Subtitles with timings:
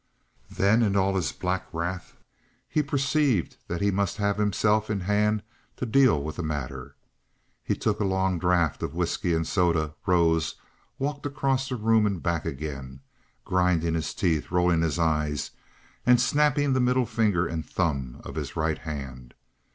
[0.49, 2.17] Then, in all his black wrath,
[2.67, 5.43] he perceived that he must have himself in hand
[5.77, 6.95] to deal with the matter.
[7.63, 10.55] He took a long draught of whisky and soda, rose,
[10.97, 13.01] walked across the room and back again,
[13.45, 15.51] grinding his teeth, rolling his eyes,
[16.03, 19.35] and snapping the middle finger and thumb of his right hand.